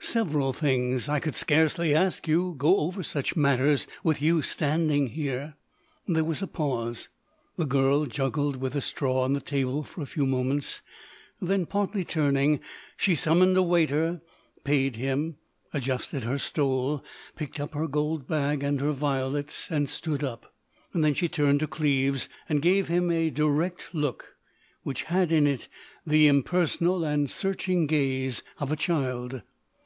"Several 0.00 0.52
things. 0.52 1.08
I 1.08 1.18
could 1.18 1.34
scarcely 1.34 1.94
ask 1.94 2.28
you—go 2.28 2.76
over 2.76 3.02
such 3.02 3.36
matters 3.36 3.86
with 4.04 4.20
you—standing 4.20 5.08
here." 5.08 5.54
There 6.06 6.22
was 6.22 6.42
a 6.42 6.46
pause; 6.46 7.08
the 7.56 7.64
girl 7.64 8.04
juggled 8.04 8.56
with 8.56 8.74
the 8.74 8.82
straw 8.82 9.22
on 9.22 9.32
the 9.32 9.40
table 9.40 9.82
for 9.82 10.02
a 10.02 10.06
few 10.06 10.26
moments, 10.26 10.82
then, 11.40 11.64
partly 11.64 12.04
turning, 12.04 12.60
she 12.98 13.14
summoned 13.14 13.56
a 13.56 13.62
waiter, 13.62 14.20
paid 14.62 14.96
him, 14.96 15.36
adjusted 15.72 16.22
her 16.24 16.38
stole, 16.38 17.02
picked 17.34 17.58
up 17.58 17.72
her 17.72 17.88
gold 17.88 18.28
bag 18.28 18.62
and 18.62 18.82
her 18.82 18.92
violets 18.92 19.68
and 19.70 19.88
stood 19.88 20.22
up. 20.22 20.54
Then 20.92 21.14
she 21.14 21.28
turned 21.28 21.58
to 21.60 21.66
Cleves 21.66 22.28
and 22.46 22.60
gave 22.62 22.86
him 22.88 23.10
a 23.10 23.30
direct 23.30 23.92
look, 23.94 24.36
which 24.82 25.04
had 25.04 25.32
in 25.32 25.46
it 25.48 25.66
the 26.06 26.28
impersonal 26.28 27.04
and 27.04 27.28
searching 27.28 27.86
gaze 27.86 28.42
of 28.60 28.70
a 28.70 28.76
child. 28.76 29.42